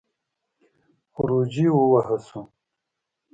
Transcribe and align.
خروجی 1.13 1.65
ووهه 1.71 2.17
شو. 2.27 2.41